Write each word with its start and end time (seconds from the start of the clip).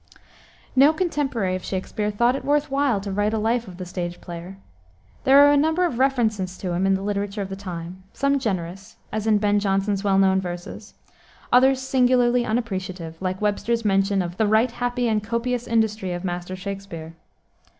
No 0.75 0.93
contemporary 0.93 1.53
of 1.55 1.63
Shakspere 1.63 2.09
thought 2.09 2.35
it 2.35 2.43
worth 2.43 2.71
while 2.71 2.99
to 3.01 3.11
write 3.11 3.35
a 3.35 3.37
life 3.37 3.67
of 3.67 3.77
the 3.77 3.85
stage 3.85 4.19
player. 4.19 4.57
There 5.25 5.45
are 5.45 5.51
a 5.51 5.55
number 5.57 5.85
of 5.85 5.99
references 5.99 6.57
to 6.57 6.71
him 6.73 6.87
in 6.87 6.95
the 6.95 7.03
literature 7.03 7.43
of 7.43 7.49
the 7.49 7.55
time; 7.55 8.01
some 8.11 8.39
generous, 8.39 8.95
as 9.11 9.27
in 9.27 9.37
Ben 9.37 9.59
Jonson's 9.59 10.03
well 10.03 10.17
known 10.17 10.41
verses; 10.41 10.95
others 11.51 11.81
singularly 11.83 12.43
unappreciative, 12.43 13.21
like 13.21 13.41
Webster's 13.43 13.85
mention 13.85 14.23
of 14.23 14.37
"the 14.37 14.47
right 14.47 14.71
happy 14.71 15.07
and 15.07 15.23
copious 15.23 15.67
industry 15.67 16.13
of 16.13 16.25
Master 16.25 16.55
Shakspere." 16.55 17.13